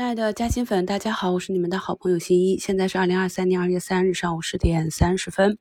[0.00, 2.56] 亲爱的嘉兴粉，大家好，我是你们的好朋友新一。
[2.56, 5.58] 现在是二零二三年二月三日上午十点三十分。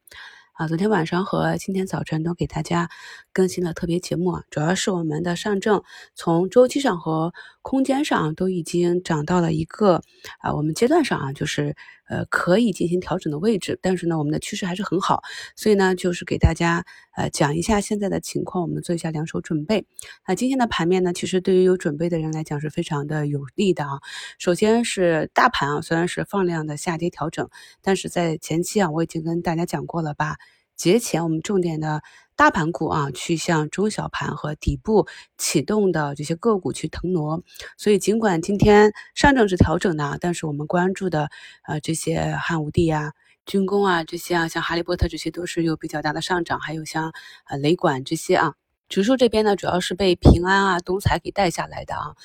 [0.53, 2.89] 啊，昨天晚上和今天早晨都给大家
[3.33, 5.83] 更新了特别节目啊，主要是我们的上证
[6.15, 10.01] 从周期上和空间上都已经涨到了一个
[10.39, 11.75] 啊，我们阶段上啊，就是
[12.09, 15.21] 呃可以进行调整的位置，但是呢，我们的趋势还是很好，
[15.55, 16.83] 所以呢，就是给大家
[17.15, 19.85] 呃讲一下现在的情况，我们做一下两手准备。
[20.27, 23.99] 那今天的盘面呢，其实对于有准备的人来讲是非常的有利的啊。
[24.37, 27.47] 首先是大盘啊，虽然是放量的下跌调整，
[27.81, 30.37] 但是在前期啊，我已经跟大家讲过了吧。
[30.75, 32.01] 节前我们重点的
[32.39, 37.43] 大盘股啊，去向中小盘和底部启动的这些个股去腾挪。
[37.77, 41.29] 所以尽管今天上证是调整的，但是我们关注的
[41.67, 43.11] 呃这些汉武帝啊、
[43.45, 47.11] 军工啊这些啊，像哈利波特这些都是有比较大的上涨，还有像
[47.43, 48.53] 呃雷管这些啊。
[48.87, 52.15] 指数这边呢，主要是被平安啊、东财给带下来的啊。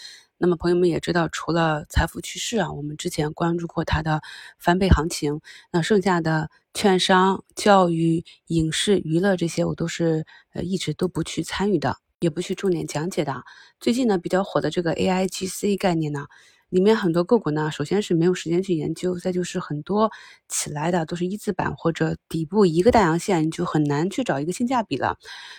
[0.44, 4.20] 那么朋友们也知道，除了财富趋势啊，我们之前关注过它的
[4.58, 5.40] 翻倍行情，
[5.72, 13.42] 那剩下的券商、教育、影视、娱乐这些，我都是呃一直都不去参与的，也不去重点讲解的。
[13.80, 16.26] 最近呢比较火的这个 AIGC 概念呢。
[16.74, 20.10] 里面很多个股呢，首先是没有时间去研究，再就是很多
[20.48, 25.16] 起来的都是一字板或者底部一个大阳线，你就很难去找一个性价比了。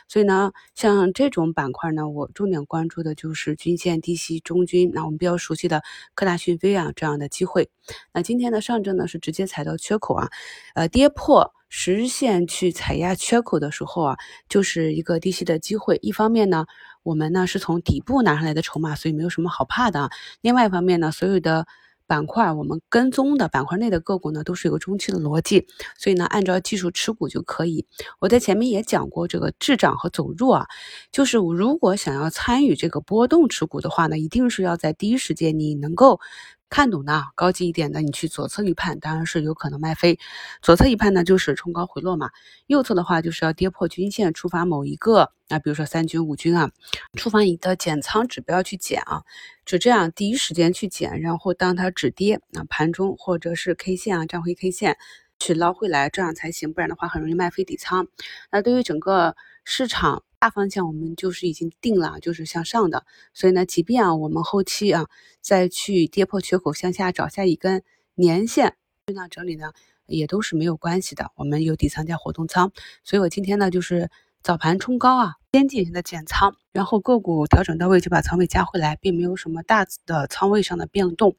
[0.09, 5.83] 所以呢，像这种板块呢，我重点关注的就是均线、低吸、中均，那我们比较熟悉的
[6.15, 7.69] 科大讯飞啊这样的机会。
[8.11, 10.29] 那今天的上证呢是直接踩到缺口啊，
[10.73, 15.99] 呃，跌破十日线去踩压缺口的时候啊，就是一个低吸的机会。
[16.01, 16.65] 一方面呢。
[17.03, 20.09] 我们呢是从底部拿上来的筹码，所以没有什么好怕的。
[20.41, 21.67] 另外一方面呢，所有的
[22.07, 25.67] 板块我们跟踪的板块内的个股呢，都是有个中期的逻辑，
[25.99, 27.85] 所以呢，按照技术持股就可以。
[28.19, 30.65] 我在前面也讲过这个滞涨和走弱啊，
[31.11, 36.19] 就是如果想要参与这个波动持股的话呢，一定是要在第一时间你能够。
[36.69, 40.19] 看懂的高级一点的，你去左侧预判，当然是有可能卖飞。
[40.61, 42.29] 左侧预判呢，就是冲高回落嘛；
[42.67, 46.71] 右侧的话，就是要跌破均线，触发某一个啊，比如说三均、五均啊，
[47.13, 49.23] 触发你的减仓指标去减啊，
[49.65, 54.97] 就这样第一时间去减，然后当它止跌，那盘中或者是 K 线啊，站回 K 线
[55.39, 58.07] 去捞回来，这样才行，不然的话很容易卖飞底仓。
[58.51, 60.23] 那对于整个市场。
[60.45, 65.07] 大方向我们就是已经定了，就是向上的，所以呢，即便啊我们后期啊
[65.41, 67.81] 再去跌破缺口向下找下一根
[68.13, 68.75] 年线
[69.07, 69.73] 震荡整理呢，
[70.05, 71.31] 也都是没有关系的。
[71.35, 72.71] 我们有底仓加活动仓，
[73.03, 74.11] 所以我今天呢就是
[74.43, 81.35] 早盘冲高啊，先进行的减仓，然后个股调整到位就把仓位加回来，并没有什么大的仓位上的变动。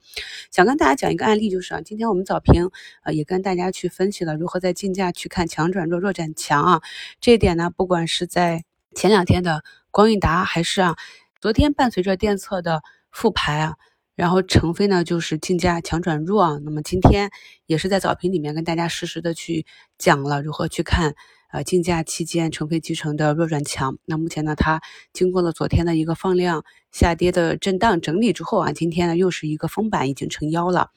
[0.51, 2.73] 想跟大家讲一个案例，就是啊，今天我们早评
[3.05, 6.83] 呃也跟大家去分析了如何在竞价去看强转弱，弱转强啊，
[7.21, 8.65] 这一点呢，不管是在
[8.97, 10.97] 前两天的光韵达还是啊，
[11.39, 13.75] 昨天伴随着电测的复牌啊，
[14.15, 16.59] 然后成飞呢就是竞价强转弱啊。
[16.65, 17.31] 那么今天
[17.67, 19.67] 也是在早评里面跟大家实时的去
[19.99, 21.15] 讲了如何去看
[21.53, 23.99] 呃竞价期间成飞集成的弱转强。
[24.07, 24.81] 那目前呢，它
[25.13, 30.89] 经过了昨天的一个放量下跌的震荡整理之后啊，今天呢又是一个封板已经成妖了。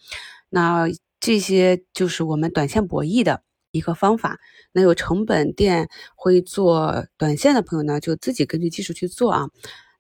[0.48, 0.88] 那
[1.20, 3.44] 这些就是我们短线博弈的。
[3.72, 4.38] 一个方法，
[4.72, 9.50] 那有成本店会做短线的朋友呢，就自己根据技术去做啊。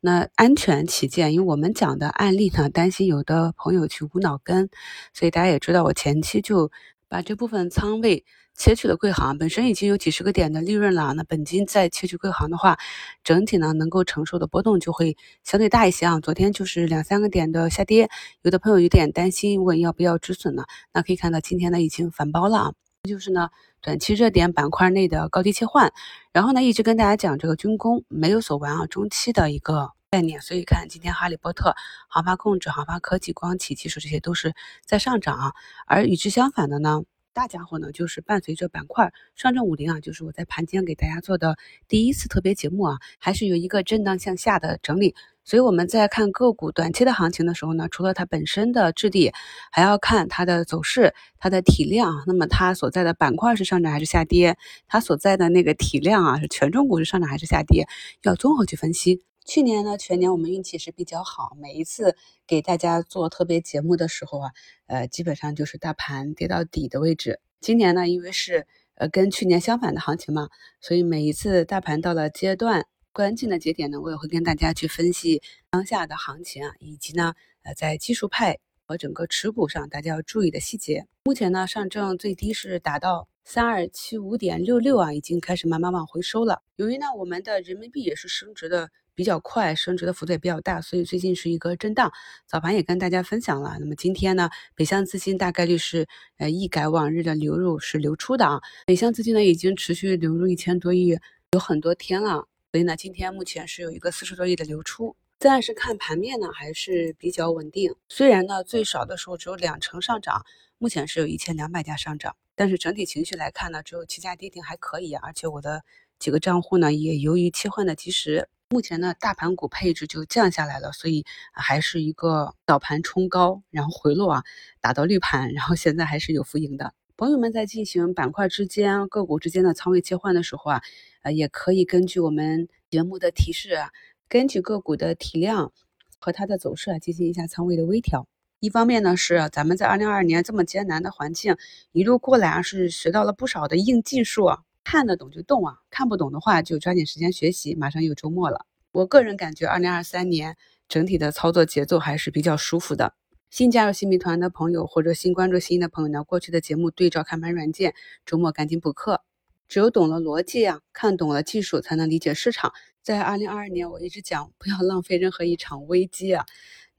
[0.01, 4.69] 那安全起见，因为我们讲的案例呢，担心有的朋友去无脑跟，
[5.13, 6.71] 所以大家也知道，我前期就
[7.09, 8.23] 把这部分仓位
[8.55, 12.77] 切去了贵行，本身已经有几十个点的利润了，那本金再切去贵行的话，
[13.25, 16.19] 整体呢能够承受的波动就会相对大一些啊。
[16.21, 18.09] 昨天就是两三个点的下跌，
[18.41, 20.63] 有的朋友有点担心，问要不要止损呢？
[20.93, 22.73] 那可以看到今天呢已经反包了啊。
[23.07, 23.49] 就是呢，
[23.81, 25.93] 短期热点板块内的高低切换，
[26.33, 31.75] 然后呢，一直跟大家讲这个军工没有走完啊，中期的一个概念，所以看今天哈利波特、
[32.09, 34.53] 航发控制、航发科技、光启技术这些都是
[34.85, 35.53] 在上涨啊，
[35.85, 37.03] 而与之相反的呢。
[37.39, 41.57] 大家伙呢，就是伴随着板块上证五零啊，就是我在盘间给大家做的
[41.87, 45.15] 第一次特别节目啊，还是有一个震荡向下的整理。
[45.45, 49.31] 所以我们在看个股短期的行情的时候呢，除了它本身的质地，
[49.71, 52.25] 还要看它的走势、它的体量。
[52.27, 54.57] 那么它所在的板块是上涨还是下跌？
[54.89, 57.87] 它所在的那个体量啊，是权重股是上涨还是下跌？
[58.21, 59.21] 要综合去分析。
[59.49, 62.15] 去年呢，全年我们运气是比较好，每一次
[62.45, 64.51] 给大家做特别节目的时候啊，
[64.85, 67.39] 呃，基本上就是大盘跌到底的位置。
[67.59, 70.49] 今年呢，因为是呃跟去年相反的行情嘛，
[70.79, 75.41] 所以每一次大盘到了阶段关键的节点呢，我也会跟大家去分析
[75.71, 81.07] 当下的行情啊，以及呢，呃，在技术派和整个持股上大家要注意的细节。
[81.23, 86.61] 目前呢，上证最低是达到三二七五点六六啊，已经开始慢慢往回收了。
[86.75, 88.91] 由于呢，我们的人民币也是升值的。
[89.19, 92.09] 比较快，升值的幅度也比较大，所以最近是一个震荡。
[92.47, 96.07] 早盘也跟大家分享了，那么今天呢，北向资金大概率是
[96.37, 98.61] 呃一改往日的流入是流出的啊。
[98.85, 101.19] 北向资金呢已经持续流入一千多亿，
[101.51, 105.17] 有很多天了，所以呢，今天目前是有一个四十多亿的流出。
[105.37, 110.45] 暂时看盘面呢还是比较稳定，虽然呢最少的时候只有两成上涨，
[110.77, 115.83] 目前是有一千两百家上涨，但是整体情绪来看呢，只有七家跌停还可以，而且我的
[116.19, 118.47] 几个账户呢也由于切换的及时。
[118.71, 124.43] 目前呢，大盘股配置就降下来了，所以还是一个早盘冲高，然后回落啊，
[124.79, 126.93] 打到绿盘，然后现在还是有浮盈的。
[127.17, 130.83] 朋友们在进行板块之间、个股之间的仓位切换的时候啊，
[131.23, 133.89] 呃，也可以根据我们节目的提示啊，
[134.27, 135.73] 根据个股的体量
[136.19, 138.27] 和它的走势啊，进行一下仓位的微调。
[138.59, 141.57] 一方面呢，是咱们在二零二二年这么艰难的环境
[141.91, 144.45] 一路过来啊，是学到了不少的硬技术。
[144.91, 147.75] 看得懂就动啊，看不懂的话就抓紧时间学习。
[147.75, 150.57] 马上又周末了，我个人感觉二零二三年
[150.87, 153.13] 整体的操作节奏还是比较舒服的。
[153.51, 157.93] 新加入新米团的朋友或者新关注新的朋友呢，过去的节目对照看盘软件，
[158.25, 159.21] 周末赶紧补课。
[159.67, 162.73] 只有懂了逻辑啊，看懂了技术，才能理解市场。
[163.03, 166.47] 在二零二二年，我一直讲不要浪费任何一场危机啊。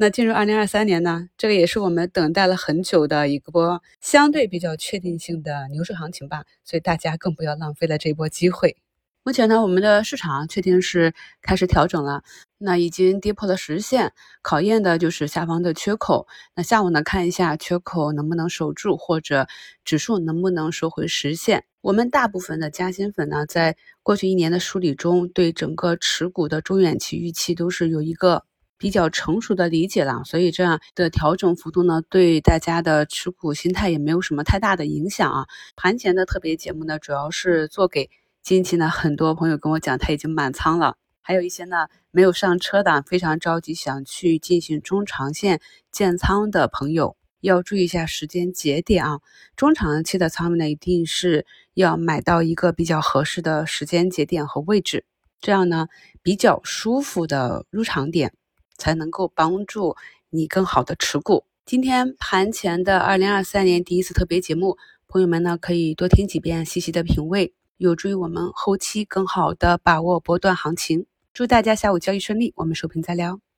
[0.02, 8.78] 那进入二零二三年呢，这个也是我们等待了很久的一波相对比较确定性的牛市行情吧，所以大家更不要浪费了这波机会。
[9.24, 11.12] 目前呢，我们的市场确定是
[11.42, 12.22] 开始调整了，
[12.56, 16.26] 那已经跌破了十线，考验的就是下方的缺口。
[16.54, 19.48] 那下午呢，看一下缺口能不能守住，或者
[19.84, 21.66] 指数能不能收回实线。
[21.82, 28.46] 我们大部分的加薪粉呢，在过去一年的梳理中，对整个持股的中远期预期都是有一个。
[28.80, 35.46] 比较成熟的理解了，所以这样的调整幅度呢，对大家的持股心态也没有什么太大的影响啊。
[35.76, 38.08] 盘前的特别节目呢，主要是做给
[38.42, 45.60] 近期呢很多朋友跟我讲他已经满仓了，还有一些呢没有上车的，非常着急想去进行中长线
[45.92, 49.20] 建仓的朋友，要注意一下时间节点啊。
[49.56, 51.44] 中长期的仓位呢，一定是
[51.74, 55.04] 要买到一个比较合适的时间节点和位置，
[55.38, 55.88] 这样呢
[56.22, 58.32] 比较舒服的入场点。
[58.80, 59.94] 才能够帮助
[60.30, 61.44] 你更好的持股。
[61.64, 71.06] 今天盘前的二零二三年第一次特别节目，朋友们呢可以多听几遍，细细的品味，有助于我们后期更好的把握波段行情。
[71.32, 73.40] 祝大家下午交易顺利，我们收评再聊。